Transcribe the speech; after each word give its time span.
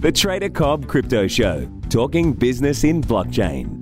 The 0.00 0.12
Trader 0.12 0.48
Cobb 0.48 0.86
Crypto 0.86 1.26
Show, 1.26 1.68
talking 1.90 2.32
business 2.32 2.84
in 2.84 3.02
blockchain. 3.02 3.80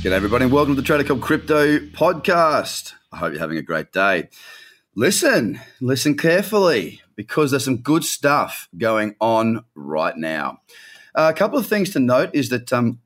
G'day, 0.00 0.12
everybody, 0.12 0.44
and 0.44 0.52
welcome 0.52 0.74
to 0.76 0.80
the 0.80 0.86
Trader 0.86 1.04
Cobb 1.04 1.20
Crypto 1.20 1.78
Podcast. 1.78 2.94
I 3.12 3.18
hope 3.18 3.32
you're 3.32 3.40
having 3.40 3.58
a 3.58 3.62
great 3.62 3.92
day. 3.92 4.30
Listen, 4.94 5.60
listen 5.82 6.16
carefully 6.16 7.02
because 7.16 7.50
there's 7.50 7.66
some 7.66 7.82
good 7.82 8.02
stuff 8.02 8.66
going 8.78 9.14
on 9.20 9.62
right 9.74 10.16
now. 10.16 10.62
Uh, 11.14 11.30
a 11.34 11.36
couple 11.36 11.58
of 11.58 11.66
things 11.66 11.90
to 11.90 12.00
note 12.00 12.30
is 12.32 12.48
that, 12.48 12.72
um, 12.72 13.00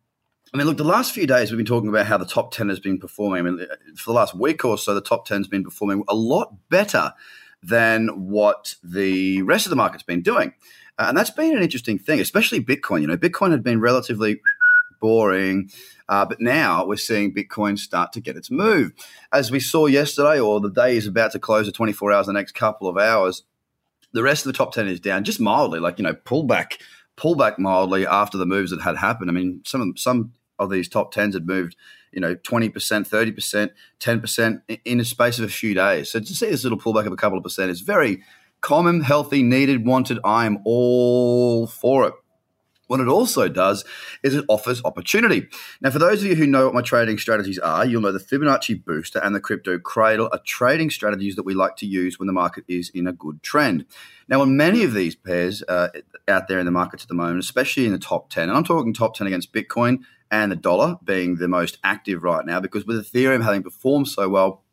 I 0.53 0.59
mean, 0.59 0.67
look, 0.67 0.77
the 0.77 0.85
last 0.85 1.15
few 1.15 1.27
days 1.27 1.51
we've 1.51 1.57
been 1.57 1.65
talking 1.65 1.89
about 1.89 2.07
how 2.07 2.19
the 2.19 2.27
top 2.27 2.53
10 2.53 2.69
has 2.69 2.79
been 2.79 2.99
performing. 2.99 3.39
I 3.39 3.51
mean, 3.51 3.67
for 3.97 4.11
the 4.11 4.17
last 4.17 4.35
week 4.35 4.65
or 4.65 4.77
so, 4.77 4.95
the 4.95 5.01
top 5.01 5.27
10 5.27 5.39
has 5.39 5.49
been 5.49 5.65
performing 5.65 6.05
a 6.09 6.15
lot 6.15 6.55
better 6.69 7.15
than 7.63 8.09
what 8.29 8.75
the 8.83 9.41
rest 9.43 9.65
of 9.65 9.71
the 9.71 9.77
market's 9.77 10.03
been 10.03 10.21
doing. 10.21 10.53
Uh, 10.99 11.07
and 11.09 11.17
that's 11.17 11.31
been 11.31 11.57
an 11.57 11.63
interesting 11.63 11.99
thing, 11.99 12.21
especially 12.21 12.63
Bitcoin. 12.63 13.01
You 13.01 13.07
know, 13.07 13.17
Bitcoin 13.17 13.51
had 13.51 13.63
been 13.63 13.81
relatively 13.81 14.41
boring. 15.01 15.71
Uh, 16.09 16.27
but 16.27 16.41
now 16.41 16.85
we're 16.85 16.97
seeing 16.97 17.35
Bitcoin 17.35 17.79
start 17.79 18.13
to 18.13 18.21
get 18.21 18.37
its 18.37 18.51
move. 18.51 18.93
As 19.33 19.51
we 19.51 19.59
saw 19.59 19.87
yesterday, 19.87 20.39
or 20.39 20.61
the 20.61 20.71
day 20.71 20.97
is 20.97 21.07
about 21.07 21.33
to 21.33 21.39
close 21.39 21.67
at 21.67 21.75
24 21.75 22.13
hours, 22.13 22.27
the 22.27 22.35
next 22.35 22.53
couple 22.53 22.89
of 22.89 22.99
hours, 22.99 23.45
the 24.13 24.23
rest 24.23 24.45
of 24.45 24.53
the 24.53 24.57
top 24.57 24.75
10 24.75 24.89
is 24.89 25.01
down 25.01 25.25
just 25.25 25.41
mildly, 25.41 25.81
like, 25.81 25.99
you 25.99 26.05
know, 26.05 26.13
pull 26.13 26.43
back, 26.43 26.79
pull 27.17 27.35
back 27.35 27.59
mildly 27.59 28.07
after 28.07 28.37
the 28.37 28.45
moves 28.45 28.71
that 28.71 28.83
had 28.83 28.97
happened. 28.97 29.31
I 29.31 29.33
mean, 29.33 29.63
some 29.65 29.97
some 29.97 30.33
of 30.59 30.71
these 30.71 30.89
top 30.89 31.13
10s 31.15 31.35
had 31.35 31.47
moved, 31.47 31.77
you 32.13 32.21
know, 32.21 32.35
20%, 32.35 32.73
30%, 32.73 33.71
10% 34.01 34.79
in 34.85 35.01
a 35.01 35.05
space 35.05 35.39
of 35.39 35.45
a 35.45 35.49
few 35.49 35.75
days. 35.75 36.11
So 36.11 36.21
to 36.21 36.27
see 36.35 36.51
this 36.51 36.65
little 36.65 36.79
pullback 36.79 37.07
of 37.07 37.13
a 37.13 37.17
couple 37.17 37.39
of 37.39 37.45
percent 37.45 37.71
is 37.71 37.81
very 37.81 38.23
common, 38.61 39.03
healthy, 39.03 39.43
needed, 39.43 39.87
wanted. 39.87 40.19
I 40.25 40.47
am 40.47 40.59
all 40.65 41.67
for 41.67 42.07
it. 42.07 42.15
What 42.93 43.01
it 43.01 43.09
also 43.09 43.49
does 43.49 43.87
is 44.23 44.35
it 44.35 44.45
offers 44.49 44.85
opportunity. 44.85 45.49
Now, 45.81 45.89
for 45.89 45.99
those 45.99 46.23
of 46.23 46.29
you 46.29 46.35
who 46.35 46.47
know 46.47 46.67
what 46.67 46.75
my 46.75 46.83
trading 46.83 47.17
strategies 47.17 47.59
are, 47.59 47.87
you'll 47.87 48.03
know 48.03 48.13
the 48.13 48.19
Fibonacci 48.19 48.85
Booster 48.85 49.19
and 49.21 49.35
the 49.35 49.41
Crypto 49.41 49.79
Cradle 49.79 50.29
are 50.31 50.41
trading 50.45 50.91
strategies 50.91 51.35
that 51.37 51.45
we 51.45 51.55
like 51.55 51.77
to 51.77 51.87
use 51.87 52.19
when 52.19 52.27
the 52.27 52.35
market 52.35 52.65
is 52.69 52.91
in 52.91 53.07
a 53.07 53.13
good 53.15 53.43
trend. 53.43 53.87
Now, 54.29 54.43
on 54.43 54.59
many 54.59 54.85
of 54.85 54.93
these 54.93 55.15
pairs 55.15 55.63
uh, 55.69 55.89
out 56.29 56.49
there 56.49 56.59
in 56.59 56.67
the 56.67 56.71
markets 56.71 57.03
at 57.05 57.09
the 57.09 57.15
moment, 57.15 57.39
especially 57.39 57.87
in 57.87 57.93
the 57.93 57.99
top 57.99 58.29
10, 58.29 58.51
and 58.51 58.59
I'm 58.59 58.65
talking 58.65 58.93
top 58.93 59.15
10 59.15 59.27
against 59.27 59.55
Bitcoin 59.55 60.01
and 60.33 60.51
the 60.51 60.57
dollar 60.57 60.97
being 61.05 61.37
the 61.37 61.47
most 61.47 61.79
active 61.85 62.25
right 62.25 62.45
now, 62.45 62.59
because 62.59 62.87
with 62.87 63.13
Ethereum 63.13 63.45
having 63.45 63.63
performed 63.63 64.09
so 64.09 64.29
well, 64.29 64.65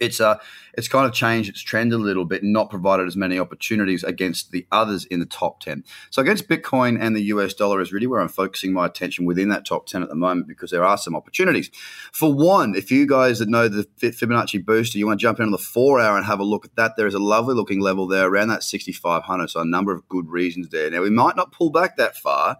it's 0.00 0.20
uh 0.20 0.38
it's 0.74 0.88
kind 0.88 1.06
of 1.06 1.12
changed 1.12 1.48
its 1.48 1.60
trend 1.60 1.92
a 1.92 1.98
little 1.98 2.24
bit 2.24 2.42
not 2.44 2.70
provided 2.70 3.06
as 3.06 3.16
many 3.16 3.38
opportunities 3.38 4.04
against 4.04 4.52
the 4.52 4.66
others 4.70 5.04
in 5.06 5.18
the 5.18 5.26
top 5.26 5.60
10 5.60 5.84
so 6.10 6.22
against 6.22 6.48
bitcoin 6.48 6.96
and 7.00 7.16
the 7.16 7.22
us 7.22 7.54
dollar 7.54 7.80
is 7.80 7.92
really 7.92 8.06
where 8.06 8.20
i'm 8.20 8.28
focusing 8.28 8.72
my 8.72 8.86
attention 8.86 9.24
within 9.24 9.48
that 9.48 9.64
top 9.64 9.86
10 9.86 10.02
at 10.02 10.08
the 10.08 10.14
moment 10.14 10.46
because 10.46 10.70
there 10.70 10.84
are 10.84 10.96
some 10.96 11.16
opportunities. 11.16 11.70
For 12.12 12.32
one 12.32 12.74
if 12.74 12.90
you 12.90 13.06
guys 13.06 13.38
that 13.40 13.48
know 13.48 13.68
the 13.68 13.88
fibonacci 13.98 14.64
booster 14.64 14.98
you 14.98 15.06
want 15.06 15.18
to 15.18 15.22
jump 15.22 15.40
in 15.40 15.46
on 15.46 15.50
the 15.50 15.58
four 15.58 15.98
hour 16.00 16.16
and 16.16 16.26
have 16.26 16.40
a 16.40 16.44
look 16.44 16.64
at 16.64 16.76
that 16.76 16.96
there 16.96 17.06
is 17.06 17.14
a 17.14 17.18
lovely 17.18 17.54
looking 17.54 17.80
level 17.80 18.06
there 18.06 18.28
around 18.28 18.48
that 18.48 18.62
6500 18.62 19.50
so 19.50 19.60
a 19.60 19.64
number 19.64 19.92
of 19.92 20.08
good 20.08 20.28
reasons 20.28 20.68
there. 20.68 20.90
Now 20.90 21.02
we 21.02 21.10
might 21.10 21.36
not 21.36 21.52
pull 21.52 21.70
back 21.70 21.96
that 21.96 22.16
far 22.16 22.58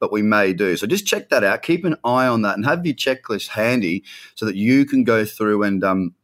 but 0.00 0.12
we 0.12 0.22
may 0.22 0.52
do. 0.52 0.76
So 0.76 0.86
just 0.86 1.06
check 1.06 1.28
that 1.30 1.44
out. 1.44 1.62
Keep 1.62 1.84
an 1.84 1.96
eye 2.04 2.26
on 2.26 2.42
that 2.42 2.56
and 2.56 2.64
have 2.64 2.84
your 2.86 2.94
checklist 2.94 3.48
handy 3.48 4.04
so 4.34 4.46
that 4.46 4.56
you 4.56 4.84
can 4.84 5.04
go 5.04 5.24
through 5.24 5.62
and 5.62 5.82
um, 5.84 6.14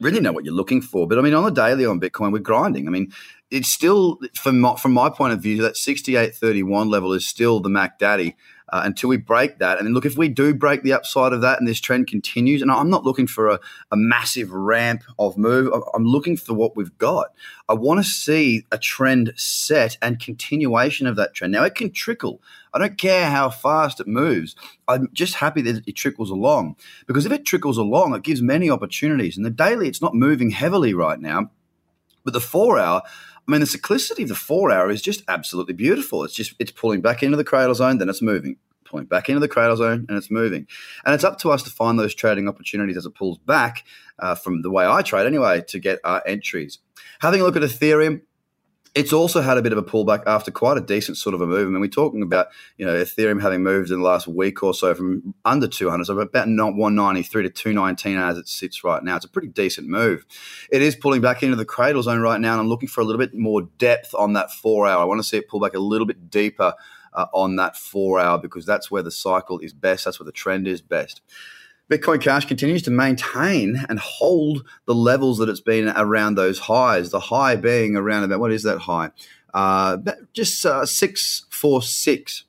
really 0.00 0.20
know 0.20 0.32
what 0.32 0.44
you're 0.44 0.54
looking 0.54 0.82
for. 0.82 1.06
But 1.06 1.18
I 1.18 1.22
mean, 1.22 1.34
on 1.34 1.44
the 1.44 1.50
daily 1.50 1.84
on 1.86 2.00
Bitcoin, 2.00 2.32
we're 2.32 2.38
grinding. 2.38 2.86
I 2.86 2.90
mean, 2.90 3.12
it's 3.50 3.68
still 3.68 4.18
from 4.34 4.60
my, 4.60 4.76
from 4.76 4.92
my 4.92 5.10
point 5.10 5.32
of 5.32 5.42
view 5.42 5.62
that 5.62 5.74
68.31 5.74 6.88
level 6.90 7.12
is 7.12 7.26
still 7.26 7.60
the 7.60 7.70
Mac 7.70 7.98
Daddy 7.98 8.36
uh, 8.70 8.82
until 8.84 9.08
we 9.08 9.16
break 9.16 9.58
that. 9.58 9.78
And 9.78 9.92
look, 9.94 10.04
if 10.04 10.16
we 10.16 10.28
do 10.28 10.54
break 10.54 10.82
the 10.82 10.92
upside 10.92 11.32
of 11.32 11.40
that 11.40 11.58
and 11.58 11.66
this 11.66 11.80
trend 11.80 12.06
continues, 12.06 12.62
and 12.62 12.70
I'm 12.70 12.90
not 12.90 13.04
looking 13.04 13.26
for 13.26 13.48
a, 13.48 13.60
a 13.90 13.96
massive 13.96 14.52
ramp 14.52 15.02
of 15.18 15.36
move, 15.36 15.72
I'm 15.94 16.04
looking 16.04 16.36
for 16.36 16.54
what 16.54 16.76
we've 16.76 16.96
got. 16.98 17.32
I 17.68 17.74
want 17.74 17.98
to 18.00 18.10
see 18.10 18.64
a 18.70 18.78
trend 18.78 19.32
set 19.36 19.98
and 20.00 20.18
continuation 20.18 21.06
of 21.06 21.16
that 21.16 21.34
trend. 21.34 21.52
Now, 21.52 21.64
it 21.64 21.74
can 21.74 21.90
trickle. 21.90 22.40
I 22.72 22.78
don't 22.78 22.98
care 22.98 23.30
how 23.30 23.50
fast 23.50 24.00
it 24.00 24.06
moves. 24.06 24.54
I'm 24.86 25.08
just 25.12 25.34
happy 25.34 25.62
that 25.62 25.86
it 25.86 25.92
trickles 25.92 26.30
along 26.30 26.76
because 27.06 27.26
if 27.26 27.32
it 27.32 27.44
trickles 27.44 27.78
along, 27.78 28.14
it 28.14 28.22
gives 28.22 28.42
many 28.42 28.70
opportunities. 28.70 29.36
And 29.36 29.44
the 29.44 29.50
daily, 29.50 29.88
it's 29.88 30.02
not 30.02 30.14
moving 30.14 30.50
heavily 30.50 30.94
right 30.94 31.20
now. 31.20 31.50
But 32.24 32.32
the 32.32 32.40
four 32.40 32.78
hour, 32.78 33.02
I 33.04 33.50
mean, 33.50 33.60
the 33.60 33.66
cyclicity 33.66 34.22
of 34.22 34.28
the 34.28 34.34
four 34.34 34.70
hour 34.70 34.90
is 34.90 35.02
just 35.02 35.22
absolutely 35.28 35.74
beautiful. 35.74 36.24
It's 36.24 36.34
just 36.34 36.54
it's 36.58 36.70
pulling 36.70 37.00
back 37.00 37.22
into 37.22 37.36
the 37.36 37.44
cradle 37.44 37.74
zone, 37.74 37.98
then 37.98 38.08
it's 38.08 38.22
moving, 38.22 38.56
pulling 38.84 39.06
back 39.06 39.28
into 39.28 39.40
the 39.40 39.48
cradle 39.48 39.76
zone, 39.76 40.06
and 40.08 40.18
it's 40.18 40.30
moving. 40.30 40.66
And 41.04 41.14
it's 41.14 41.24
up 41.24 41.38
to 41.40 41.50
us 41.50 41.62
to 41.62 41.70
find 41.70 41.98
those 41.98 42.14
trading 42.14 42.48
opportunities 42.48 42.96
as 42.96 43.06
it 43.06 43.14
pulls 43.14 43.38
back 43.38 43.84
uh, 44.18 44.34
from 44.34 44.62
the 44.62 44.70
way 44.70 44.86
I 44.86 45.02
trade 45.02 45.26
anyway 45.26 45.62
to 45.68 45.78
get 45.78 46.00
our 46.04 46.22
entries. 46.26 46.78
Having 47.20 47.40
a 47.40 47.44
look 47.44 47.56
at 47.56 47.62
Ethereum, 47.62 48.22
it's 48.94 49.12
also 49.12 49.40
had 49.40 49.58
a 49.58 49.62
bit 49.62 49.72
of 49.72 49.78
a 49.78 49.82
pullback 49.82 50.22
after 50.26 50.50
quite 50.50 50.76
a 50.76 50.80
decent 50.80 51.16
sort 51.16 51.34
of 51.34 51.40
a 51.40 51.46
move. 51.46 51.66
I 51.66 51.70
mean, 51.70 51.80
we're 51.80 51.88
talking 51.88 52.22
about 52.22 52.48
you 52.76 52.86
know 52.86 52.94
Ethereum 52.94 53.40
having 53.40 53.62
moved 53.62 53.90
in 53.90 54.00
the 54.00 54.04
last 54.04 54.26
week 54.26 54.62
or 54.62 54.74
so 54.74 54.94
from 54.94 55.34
under 55.44 55.68
200, 55.68 56.04
so 56.04 56.18
about 56.18 56.48
not 56.48 56.74
193 56.74 57.44
to 57.44 57.50
219 57.50 58.18
as 58.18 58.38
it 58.38 58.48
sits 58.48 58.84
right 58.84 59.02
now. 59.02 59.16
It's 59.16 59.24
a 59.24 59.28
pretty 59.28 59.48
decent 59.48 59.88
move. 59.88 60.24
It 60.70 60.82
is 60.82 60.96
pulling 60.96 61.20
back 61.20 61.42
into 61.42 61.56
the 61.56 61.64
cradle 61.64 62.02
zone 62.02 62.20
right 62.20 62.40
now, 62.40 62.52
and 62.52 62.60
I'm 62.60 62.68
looking 62.68 62.88
for 62.88 63.00
a 63.00 63.04
little 63.04 63.20
bit 63.20 63.34
more 63.34 63.62
depth 63.62 64.14
on 64.14 64.34
that 64.34 64.52
four 64.52 64.86
hour. 64.86 65.00
I 65.00 65.04
want 65.04 65.20
to 65.20 65.26
see 65.26 65.38
it 65.38 65.48
pull 65.48 65.60
back 65.60 65.74
a 65.74 65.80
little 65.80 66.06
bit 66.06 66.30
deeper 66.30 66.74
uh, 67.12 67.26
on 67.32 67.56
that 67.56 67.76
four 67.76 68.18
hour 68.18 68.38
because 68.38 68.66
that's 68.66 68.90
where 68.90 69.02
the 69.02 69.10
cycle 69.10 69.58
is 69.58 69.72
best. 69.72 70.04
That's 70.04 70.20
where 70.20 70.26
the 70.26 70.32
trend 70.32 70.68
is 70.68 70.80
best. 70.80 71.20
Bitcoin 71.90 72.20
Cash 72.20 72.44
continues 72.44 72.82
to 72.82 72.90
maintain 72.90 73.84
and 73.88 73.98
hold 73.98 74.66
the 74.86 74.94
levels 74.94 75.38
that 75.38 75.48
it's 75.48 75.60
been 75.60 75.88
around 75.88 76.34
those 76.34 76.58
highs. 76.58 77.10
The 77.10 77.20
high 77.20 77.56
being 77.56 77.96
around 77.96 78.24
about 78.24 78.40
what 78.40 78.52
is 78.52 78.62
that 78.64 78.80
high? 78.80 79.10
Uh, 79.54 79.96
just 80.34 80.64
uh, 80.66 80.84
six 80.84 81.46
four 81.48 81.80
six 81.80 82.44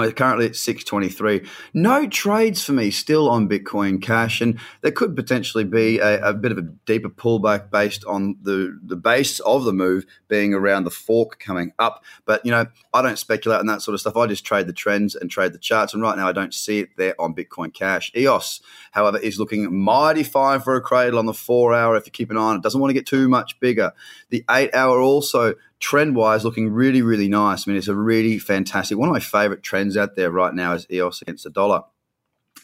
and 0.00 0.08
we're 0.08 0.12
currently 0.12 0.46
at 0.46 0.56
623. 0.56 1.48
No 1.74 2.06
trades 2.08 2.64
for 2.64 2.72
me 2.72 2.90
still 2.90 3.28
on 3.28 3.48
Bitcoin 3.48 4.00
Cash, 4.00 4.40
and 4.40 4.58
there 4.82 4.92
could 4.92 5.16
potentially 5.16 5.64
be 5.64 5.98
a, 5.98 6.22
a, 6.22 6.34
bit 6.34 6.52
of 6.52 6.58
a 6.58 6.62
deeper 6.62 7.08
pullback 7.08 7.70
based 7.70 8.04
on 8.04 8.36
the, 8.42 8.78
the 8.82 8.96
base 8.96 9.40
of 9.40 9.64
the 9.64 9.72
move 9.72 10.06
being 10.28 10.54
around 10.54 10.84
the 10.84 10.90
fork 10.90 11.38
coming 11.38 11.72
up. 11.78 12.04
But, 12.24 12.44
you 12.44 12.50
know, 12.50 12.66
I 12.92 13.02
don't 13.02 13.18
speculate 13.18 13.60
on 13.60 13.66
that 13.66 13.82
sort 13.82 13.94
of 13.94 14.00
stuff. 14.00 14.16
I 14.16 14.26
just 14.26 14.44
trade 14.44 14.66
the 14.66 14.72
trends 14.72 15.14
and 15.14 15.30
trade 15.30 15.52
the 15.52 15.58
charts, 15.58 15.94
and 15.94 16.02
right 16.02 16.16
now 16.16 16.28
I 16.28 16.32
don't 16.32 16.54
see 16.54 16.80
it 16.80 16.90
there 16.96 17.20
on 17.20 17.34
Bitcoin 17.34 17.72
Cash. 17.72 18.12
EOS, 18.16 18.60
however, 18.92 19.18
is 19.18 19.38
looking 19.38 19.74
mighty 19.74 20.22
fine 20.22 20.60
for 20.60 20.76
a 20.76 20.80
cradle 20.80 21.18
on 21.18 21.26
the 21.26 21.34
four 21.34 21.74
hour 21.74 21.96
if 21.96 22.06
you 22.06 22.12
keep 22.12 22.30
an 22.30 22.36
eye 22.36 22.40
on 22.40 22.56
it. 22.56 22.62
Doesn't 22.62 22.80
want 22.80 22.90
to 22.90 22.94
get 22.94 23.06
too 23.06 23.28
much 23.28 23.58
bigger. 23.60 23.92
The 24.30 24.44
eight 24.50 24.74
hour 24.74 25.00
also 25.00 25.54
trend 25.80 26.16
wise 26.16 26.44
looking 26.44 26.70
really, 26.70 27.02
really 27.02 27.28
nice. 27.28 27.66
I 27.66 27.70
mean, 27.70 27.78
it's 27.78 27.88
a 27.88 27.94
really 27.94 28.38
fantastic 28.38 28.98
one 28.98 29.08
of 29.08 29.12
my 29.12 29.20
favorite 29.20 29.62
trends 29.62 29.96
out 29.96 30.16
there 30.16 30.30
right 30.30 30.54
now 30.54 30.72
is 30.72 30.86
EOS 30.90 31.22
against 31.22 31.44
the 31.44 31.50
dollar. 31.50 31.82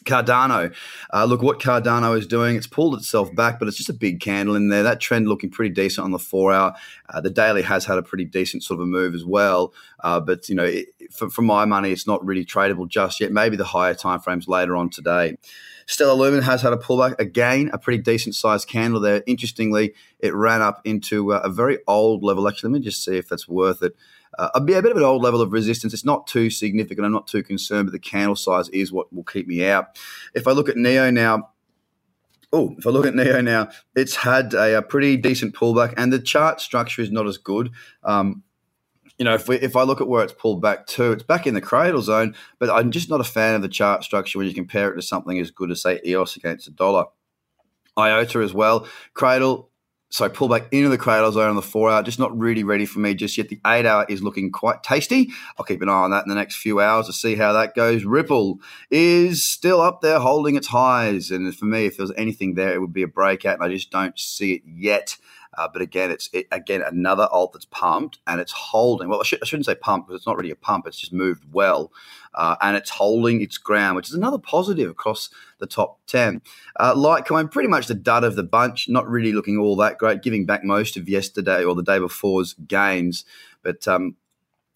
Cardano, 0.03 0.75
uh, 1.13 1.25
look 1.25 1.41
what 1.41 1.59
Cardano 1.59 2.17
is 2.17 2.27
doing. 2.27 2.55
It's 2.55 2.67
pulled 2.67 2.95
itself 2.95 3.33
back, 3.35 3.57
but 3.57 3.67
it's 3.67 3.77
just 3.77 3.89
a 3.89 3.93
big 3.93 4.19
candle 4.19 4.55
in 4.55 4.69
there. 4.69 4.83
That 4.83 4.99
trend 4.99 5.27
looking 5.27 5.49
pretty 5.49 5.73
decent 5.73 6.03
on 6.03 6.11
the 6.11 6.19
four 6.19 6.51
hour. 6.51 6.73
Uh, 7.09 7.21
the 7.21 7.29
daily 7.29 7.61
has 7.61 7.85
had 7.85 7.97
a 7.97 8.03
pretty 8.03 8.25
decent 8.25 8.63
sort 8.63 8.79
of 8.79 8.83
a 8.83 8.87
move 8.87 9.15
as 9.15 9.23
well. 9.23 9.73
Uh, 10.03 10.19
but 10.19 10.49
you 10.49 10.55
know, 10.55 10.65
it, 10.65 10.87
for, 11.11 11.29
for, 11.29 11.41
my 11.41 11.65
money, 11.65 11.91
it's 11.91 12.07
not 12.07 12.25
really 12.25 12.45
tradable 12.45 12.87
just 12.87 13.19
yet. 13.19 13.31
Maybe 13.31 13.55
the 13.55 13.63
higher 13.63 13.93
time 13.93 14.19
frames 14.19 14.47
later 14.47 14.75
on 14.75 14.89
today. 14.89 15.37
Stellar 15.85 16.13
Lumen 16.13 16.41
has 16.43 16.61
had 16.61 16.73
a 16.73 16.77
pullback 16.77 17.19
again, 17.19 17.69
a 17.73 17.77
pretty 17.77 18.01
decent 18.01 18.35
sized 18.35 18.67
candle 18.67 18.99
there. 18.99 19.23
Interestingly, 19.27 19.93
it 20.19 20.33
ran 20.33 20.61
up 20.61 20.81
into 20.85 21.33
uh, 21.33 21.41
a 21.43 21.49
very 21.49 21.79
old 21.87 22.23
level. 22.23 22.47
Actually, 22.47 22.71
let 22.71 22.79
me 22.79 22.85
just 22.85 23.03
see 23.03 23.17
if 23.17 23.27
that's 23.27 23.47
worth 23.47 23.83
it. 23.83 23.95
Uh, 24.37 24.49
a, 24.55 24.61
bit, 24.61 24.77
a 24.77 24.81
bit 24.81 24.91
of 24.91 24.97
an 24.97 25.03
old 25.03 25.21
level 25.21 25.41
of 25.41 25.51
resistance. 25.51 25.93
It's 25.93 26.05
not 26.05 26.25
too 26.25 26.49
significant. 26.49 27.05
I'm 27.05 27.11
not 27.11 27.27
too 27.27 27.43
concerned, 27.43 27.87
but 27.87 27.91
the 27.91 27.99
candle 27.99 28.35
size 28.35 28.69
is 28.69 28.91
what 28.91 29.13
will 29.13 29.23
keep 29.23 29.47
me 29.47 29.65
out. 29.65 29.99
If 30.33 30.47
I 30.47 30.51
look 30.51 30.69
at 30.69 30.77
Neo 30.77 31.11
now, 31.11 31.49
oh, 32.51 32.75
if 32.77 32.87
I 32.87 32.89
look 32.89 33.05
at 33.05 33.15
Neo 33.15 33.41
now, 33.41 33.69
it's 33.95 34.15
had 34.15 34.53
a, 34.53 34.77
a, 34.79 34.81
pretty 34.81 35.17
decent 35.17 35.55
pullback, 35.55 35.93
and 35.97 36.11
the 36.11 36.19
chart 36.19 36.61
structure 36.61 37.01
is 37.01 37.11
not 37.11 37.27
as 37.27 37.37
good. 37.37 37.71
Um, 38.03 38.43
you 39.17 39.25
know, 39.25 39.33
if 39.35 39.47
we, 39.47 39.57
if 39.57 39.75
I 39.75 39.83
look 39.83 40.01
at 40.01 40.07
where 40.07 40.23
it's 40.23 40.33
pulled 40.33 40.61
back 40.61 40.87
to, 40.87 41.11
it's 41.11 41.23
back 41.23 41.45
in 41.45 41.53
the 41.53 41.61
cradle 41.61 42.01
zone, 42.01 42.35
but 42.59 42.69
I'm 42.69 42.91
just 42.91 43.09
not 43.09 43.21
a 43.21 43.25
fan 43.25 43.55
of 43.55 43.61
the 43.61 43.67
chart 43.67 44.03
structure 44.03 44.37
when 44.37 44.47
you 44.47 44.53
compare 44.53 44.91
it 44.91 44.95
to 44.95 45.01
something 45.01 45.39
as 45.39 45.51
good 45.51 45.71
as 45.71 45.81
say 45.81 45.99
EOS 46.05 46.35
against 46.35 46.65
the 46.65 46.71
dollar. 46.71 47.05
IOTA 47.97 48.39
as 48.39 48.53
well, 48.53 48.87
cradle 49.13 49.69
so 50.13 50.29
pull 50.29 50.47
back 50.47 50.67
into 50.71 50.89
the 50.89 50.97
cradle 50.97 51.31
zone 51.31 51.49
on 51.49 51.55
the 51.55 51.63
four 51.63 51.89
hour, 51.89 52.03
just 52.03 52.19
not 52.19 52.37
really 52.37 52.63
ready 52.63 52.85
for 52.85 52.99
me 52.99 53.15
just 53.15 53.35
yet. 53.35 53.49
The 53.49 53.59
eight 53.65 53.87
hour 53.87 54.05
is 54.07 54.21
looking 54.21 54.51
quite 54.51 54.83
tasty. 54.83 55.31
I'll 55.57 55.65
keep 55.65 55.81
an 55.81 55.89
eye 55.89 56.03
on 56.03 56.11
that 56.11 56.23
in 56.23 56.29
the 56.29 56.35
next 56.35 56.57
few 56.57 56.79
hours 56.79 57.07
to 57.07 57.13
see 57.13 57.33
how 57.33 57.51
that 57.53 57.73
goes. 57.73 58.03
Ripple 58.03 58.59
is 58.91 59.43
still 59.43 59.81
up 59.81 60.01
there 60.01 60.19
holding 60.19 60.55
its 60.55 60.67
highs. 60.67 61.31
And 61.31 61.55
for 61.57 61.65
me, 61.65 61.87
if 61.87 61.97
there 61.97 62.03
was 62.03 62.13
anything 62.15 62.53
there, 62.53 62.75
it 62.75 62.79
would 62.79 62.93
be 62.93 63.01
a 63.01 63.07
breakout. 63.07 63.55
And 63.55 63.63
I 63.63 63.73
just 63.73 63.89
don't 63.89 64.17
see 64.19 64.53
it 64.53 64.61
yet. 64.67 65.17
Uh, 65.57 65.67
but 65.71 65.81
again, 65.81 66.11
it's 66.11 66.29
it, 66.33 66.47
again 66.51 66.81
another 66.81 67.27
alt 67.31 67.53
that's 67.53 67.65
pumped 67.65 68.19
and 68.27 68.39
it's 68.39 68.51
holding. 68.51 69.09
Well, 69.09 69.21
I, 69.21 69.23
should, 69.23 69.39
not 69.41 69.65
say 69.65 69.75
pump 69.75 70.07
because 70.07 70.19
it's 70.19 70.27
not 70.27 70.37
really 70.37 70.51
a 70.51 70.55
pump. 70.55 70.87
It's 70.87 70.99
just 70.99 71.13
moved 71.13 71.43
well, 71.51 71.91
uh, 72.33 72.55
and 72.61 72.75
it's 72.75 72.89
holding 72.89 73.41
its 73.41 73.57
ground, 73.57 73.95
which 73.95 74.09
is 74.09 74.15
another 74.15 74.37
positive 74.37 74.89
across 74.89 75.29
the 75.59 75.67
top 75.67 75.99
ten. 76.07 76.41
Uh, 76.79 76.93
Litecoin, 76.93 77.51
pretty 77.51 77.69
much 77.69 77.87
the 77.87 77.93
dud 77.93 78.23
of 78.23 78.35
the 78.35 78.43
bunch. 78.43 78.89
Not 78.89 79.07
really 79.07 79.31
looking 79.31 79.57
all 79.57 79.75
that 79.77 79.97
great, 79.97 80.23
giving 80.23 80.45
back 80.45 80.63
most 80.63 80.97
of 80.97 81.07
yesterday 81.07 81.63
or 81.63 81.75
the 81.75 81.83
day 81.83 81.99
before's 81.99 82.53
gains. 82.53 83.25
But 83.61 83.87
um, 83.87 84.15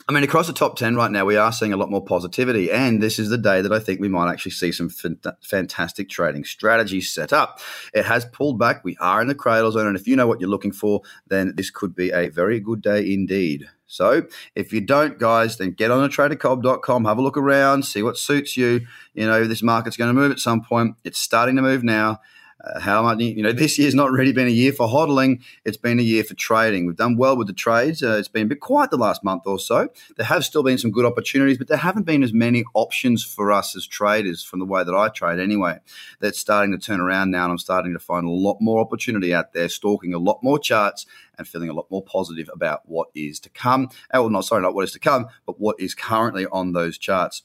I 0.10 0.14
mean, 0.14 0.24
across 0.24 0.48
the 0.48 0.54
top 0.54 0.78
10 0.78 0.96
right 0.96 1.12
now, 1.12 1.26
we 1.26 1.36
are 1.36 1.52
seeing 1.52 1.74
a 1.74 1.78
lot 1.78 1.92
more 1.92 2.04
positivity. 2.04 2.72
And 2.72 3.04
this 3.04 3.20
is 3.20 3.28
the 3.28 3.38
day 3.38 3.62
that 3.62 3.74
I 3.74 3.80
think 3.80 4.00
we 4.00 4.08
might 4.08 4.32
actually 4.32 4.54
see 4.54 4.72
some 4.72 4.90
fantastic 4.90 6.08
trading 6.08 6.46
strategies 6.46 7.10
set 7.10 7.34
up. 7.34 7.60
It 7.94 8.06
has 8.06 8.24
pulled 8.24 8.58
back. 8.58 8.86
We 8.86 8.96
are 9.02 9.20
in 9.22 9.28
the 9.28 9.36
cradle 9.36 9.70
zone. 9.74 9.88
And 9.88 9.98
if 9.98 10.08
you 10.08 10.16
know 10.16 10.26
what 10.26 10.40
you're 10.40 10.50
looking 10.50 10.72
for, 10.72 11.02
then 11.28 11.54
this 11.58 11.70
could 11.70 11.94
be 11.94 12.12
a 12.12 12.30
very 12.30 12.62
good 12.62 12.82
day 12.82 13.12
indeed. 13.12 13.68
So 13.86 14.24
if 14.56 14.72
you 14.72 14.80
don't, 14.80 15.20
guys, 15.20 15.58
then 15.58 15.72
get 15.72 15.92
on 15.92 16.10
to 16.10 16.16
tradercobb.com, 16.16 17.04
have 17.04 17.18
a 17.18 17.22
look 17.22 17.36
around, 17.38 17.84
see 17.84 18.02
what 18.02 18.18
suits 18.18 18.56
you. 18.56 18.88
You 19.14 19.28
know, 19.28 19.46
this 19.46 19.62
market's 19.62 19.98
going 19.98 20.14
to 20.14 20.14
move 20.14 20.32
at 20.32 20.40
some 20.40 20.62
point. 20.62 20.96
It's 21.04 21.20
starting 21.20 21.58
to 21.58 21.62
move 21.62 21.84
now. 21.84 22.22
Uh, 22.64 22.80
how 22.80 23.04
much 23.04 23.20
you 23.20 23.44
know 23.44 23.52
this 23.52 23.78
year's 23.78 23.94
not 23.94 24.12
really 24.12 24.34
been 24.34 24.48
a 24.48 24.52
year 24.52 24.74
for 24.74 24.88
hodling. 24.88 25.42
It's 25.64 25.78
been 25.78 26.00
a 26.00 26.04
year 26.04 26.24
for 26.24 26.34
trading. 26.34 26.88
We've 26.88 26.96
done 26.96 27.16
well 27.16 27.38
with 27.38 27.48
the 27.48 27.54
trades. 27.54 28.02
Uh, 28.02 28.18
it's 28.18 28.28
been 28.28 28.48
a 28.48 28.50
bit 28.50 28.62
quiet 28.62 28.90
the 28.90 28.98
last 28.98 29.24
month 29.24 29.44
or 29.46 29.60
so. 29.60 29.90
There 30.16 30.26
have 30.26 30.44
still 30.44 30.64
been 30.64 30.80
some 30.80 30.92
good 30.92 31.06
opportunities 31.06 31.60
but 31.60 31.68
there 31.68 31.78
haven't 31.78 32.04
been 32.04 32.24
as 32.24 32.34
many 32.34 32.64
options 32.74 33.24
for 33.24 33.52
us 33.52 33.76
as 33.76 33.86
traders 33.86 34.44
from 34.44 34.60
the 34.60 34.66
way 34.66 34.84
that 34.84 34.96
i 34.96 35.08
trade 35.10 35.40
anyway. 35.40 35.80
That's 36.20 36.40
starting 36.40 36.72
to 36.72 36.80
turn 36.80 37.00
around 37.00 37.30
now 37.30 37.44
and 37.44 37.52
i'm 37.52 37.58
starting 37.60 37.94
to 37.94 38.00
find 38.00 38.26
a 38.26 38.32
lot 38.32 38.58
more 38.60 38.82
opportunity 38.82 39.34
out 39.34 39.54
there 39.54 39.70
stalking 39.70 40.14
a 40.14 40.20
lot 40.20 40.42
more 40.42 40.58
charts 40.58 41.06
and 41.38 41.48
feeling 41.48 41.70
a 41.70 41.74
lot 41.74 41.92
more 41.92 42.04
positive 42.04 42.50
about 42.52 42.82
what 42.86 43.10
is 43.14 43.40
to 43.42 43.50
come. 43.50 43.90
Oh 44.12 44.22
well 44.22 44.30
not 44.32 44.46
sorry 44.46 44.64
not 44.64 44.74
what 44.74 44.86
is 44.86 44.94
to 44.94 45.00
come 45.00 45.28
but 45.46 45.60
what 45.60 45.80
is 45.80 45.94
currently 45.94 46.48
on 46.48 46.74
those 46.74 46.98
charts 46.98 47.44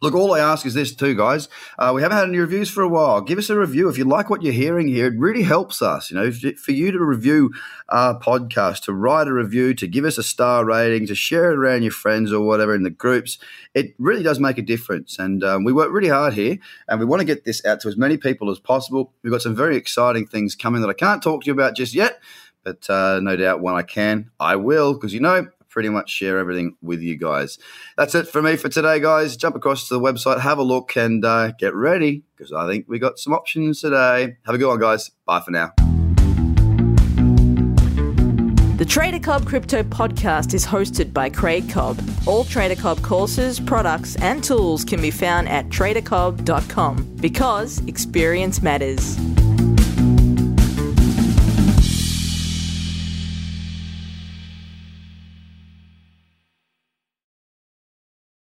Look, 0.00 0.14
all 0.14 0.32
I 0.32 0.38
ask 0.38 0.64
is 0.64 0.74
this 0.74 0.94
too, 0.94 1.16
guys. 1.16 1.48
Uh, 1.76 1.90
we 1.92 2.02
haven't 2.02 2.18
had 2.18 2.28
any 2.28 2.38
reviews 2.38 2.70
for 2.70 2.82
a 2.84 2.88
while. 2.88 3.20
Give 3.20 3.36
us 3.36 3.50
a 3.50 3.58
review 3.58 3.88
if 3.88 3.98
you 3.98 4.04
like 4.04 4.30
what 4.30 4.44
you're 4.44 4.52
hearing 4.52 4.86
here. 4.86 5.06
It 5.06 5.18
really 5.18 5.42
helps 5.42 5.82
us, 5.82 6.12
you 6.12 6.16
know, 6.16 6.30
for 6.30 6.70
you 6.70 6.92
to 6.92 7.04
review 7.04 7.52
our 7.88 8.16
podcast, 8.16 8.82
to 8.82 8.92
write 8.92 9.26
a 9.26 9.32
review, 9.32 9.74
to 9.74 9.88
give 9.88 10.04
us 10.04 10.16
a 10.16 10.22
star 10.22 10.64
rating, 10.64 11.08
to 11.08 11.16
share 11.16 11.50
it 11.50 11.58
around 11.58 11.82
your 11.82 11.90
friends 11.90 12.32
or 12.32 12.46
whatever 12.46 12.76
in 12.76 12.84
the 12.84 12.90
groups. 12.90 13.38
It 13.74 13.96
really 13.98 14.22
does 14.22 14.38
make 14.38 14.56
a 14.56 14.62
difference, 14.62 15.18
and 15.18 15.42
um, 15.42 15.64
we 15.64 15.72
work 15.72 15.90
really 15.90 16.10
hard 16.10 16.34
here, 16.34 16.58
and 16.86 17.00
we 17.00 17.06
want 17.06 17.18
to 17.18 17.26
get 17.26 17.44
this 17.44 17.64
out 17.64 17.80
to 17.80 17.88
as 17.88 17.96
many 17.96 18.18
people 18.18 18.52
as 18.52 18.60
possible. 18.60 19.12
We've 19.24 19.32
got 19.32 19.42
some 19.42 19.56
very 19.56 19.76
exciting 19.76 20.28
things 20.28 20.54
coming 20.54 20.80
that 20.82 20.90
I 20.90 20.94
can't 20.94 21.24
talk 21.24 21.42
to 21.42 21.46
you 21.46 21.52
about 21.52 21.74
just 21.74 21.92
yet 21.92 22.20
but 22.64 22.90
uh, 22.90 23.18
no 23.20 23.34
doubt 23.34 23.62
when 23.62 23.74
I 23.74 23.82
can, 23.82 24.30
I 24.38 24.56
will, 24.56 24.92
because 24.92 25.14
you 25.14 25.20
know, 25.20 25.46
pretty 25.68 25.88
much 25.88 26.10
share 26.10 26.38
everything 26.38 26.76
with 26.82 27.00
you 27.00 27.16
guys. 27.16 27.58
That's 27.96 28.14
it 28.14 28.28
for 28.28 28.42
me 28.42 28.56
for 28.56 28.68
today, 28.68 29.00
guys. 29.00 29.36
Jump 29.36 29.56
across 29.56 29.88
to 29.88 29.94
the 29.94 30.00
website, 30.00 30.40
have 30.40 30.58
a 30.58 30.62
look, 30.62 30.96
and 30.96 31.24
uh, 31.24 31.52
get 31.58 31.74
ready 31.74 32.22
because 32.36 32.52
I 32.52 32.66
think 32.66 32.86
we 32.88 32.98
got 32.98 33.18
some 33.18 33.32
options 33.32 33.80
today. 33.80 34.36
Have 34.46 34.54
a 34.54 34.58
good 34.58 34.68
one, 34.68 34.80
guys. 34.80 35.10
Bye 35.26 35.40
for 35.40 35.50
now. 35.50 35.72
The 38.78 38.84
Trader 38.84 39.18
Cobb 39.18 39.44
Crypto 39.44 39.82
Podcast 39.82 40.54
is 40.54 40.64
hosted 40.64 41.12
by 41.12 41.30
Craig 41.30 41.68
Cobb. 41.68 42.00
All 42.26 42.44
Trader 42.44 42.80
Cobb 42.80 43.02
courses, 43.02 43.58
products, 43.58 44.14
and 44.16 44.42
tools 44.44 44.84
can 44.84 45.02
be 45.02 45.10
found 45.10 45.48
at 45.48 45.68
tradercobb.com 45.68 47.16
because 47.16 47.84
experience 47.88 48.62
matters. 48.62 49.18